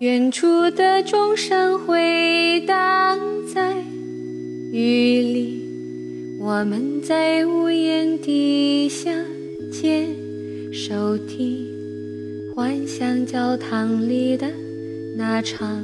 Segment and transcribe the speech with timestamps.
[0.00, 3.18] 远处的钟声回荡
[3.54, 3.74] 在
[4.70, 9.10] 雨里，我们在屋檐底下
[9.72, 10.06] 牵
[10.70, 11.66] 手听，
[12.54, 14.46] 幻想教堂里的
[15.16, 15.82] 那场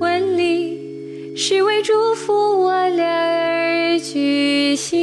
[0.00, 4.98] 婚礼是为祝福我俩而举行。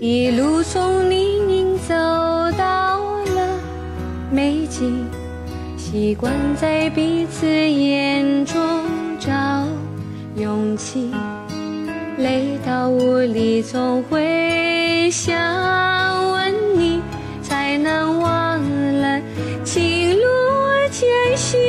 [0.00, 1.94] 一路从泥泞走
[2.58, 3.60] 到了
[4.32, 4.92] 美景。
[5.84, 8.56] 习惯在彼此眼中
[9.18, 9.30] 找
[10.36, 11.10] 勇气，
[12.18, 15.36] 累到无力，总会想
[16.30, 17.02] 问你，
[17.42, 18.60] 才能忘
[19.00, 19.20] 了
[19.64, 20.22] 情路
[20.90, 21.60] 艰辛。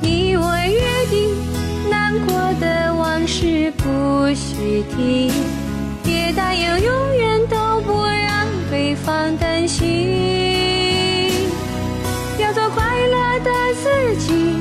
[0.00, 1.36] 你我约定，
[1.90, 5.30] 难过的往事不许提，
[6.04, 8.35] 也答应永远都不让
[8.76, 9.66] 对方担。
[9.66, 9.86] 心，
[12.38, 13.50] 要做快乐的
[13.82, 14.58] 自己，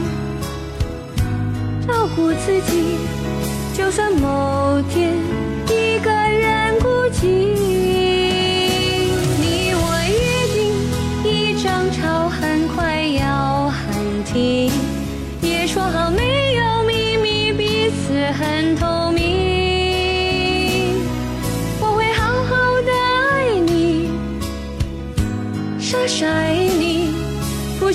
[1.86, 2.96] 照顾自己，
[3.78, 5.12] 就算某天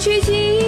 [0.00, 0.59] 去计较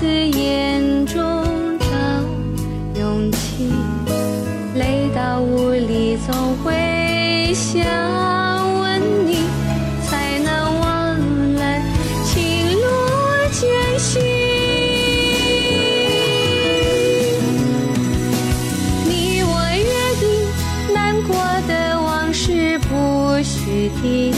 [0.00, 1.20] 彼此眼中
[1.78, 1.86] 找
[2.98, 3.70] 勇气，
[4.74, 7.84] 累到无力，总会想
[8.80, 9.36] 问你，
[10.08, 11.18] 才能忘
[11.54, 11.82] 了
[12.24, 12.82] 情路
[13.52, 13.68] 艰
[13.98, 14.22] 辛。
[19.04, 19.84] 你我约
[20.18, 20.24] 定，
[20.94, 21.36] 难过
[21.68, 24.32] 的往事不许提，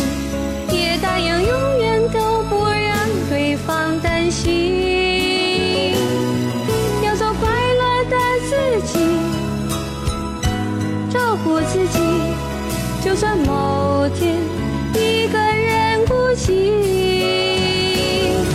[11.12, 11.98] 照顾自己，
[13.04, 14.38] 就算某天
[14.94, 16.52] 一个人孤寂。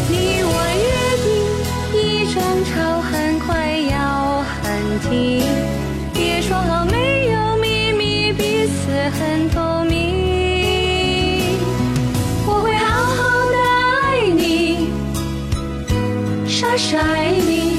[0.09, 0.51] 你我
[0.81, 0.87] 约
[1.21, 1.29] 定，
[2.01, 5.43] 一争吵很快要喊停，
[6.15, 8.89] 别说好没有秘密，彼此
[9.19, 9.95] 很透明。
[12.47, 13.55] 我会好好的
[14.01, 14.89] 爱你，
[16.47, 17.77] 傻傻爱你，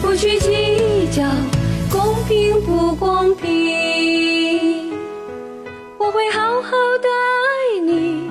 [0.00, 1.28] 不去计较
[1.90, 3.87] 公平不公平。
[6.70, 8.30] 好的爱你，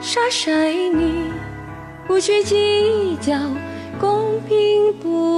[0.00, 1.32] 傻傻爱你，
[2.06, 3.34] 不去计较
[3.98, 5.29] 公平不。